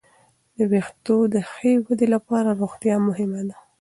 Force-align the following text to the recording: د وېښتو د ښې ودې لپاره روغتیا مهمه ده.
د 0.57 0.59
وېښتو 0.71 1.17
د 1.33 1.35
ښې 1.51 1.71
ودې 1.85 2.07
لپاره 2.15 2.49
روغتیا 2.61 2.95
مهمه 3.07 3.41
ده. 3.49 3.57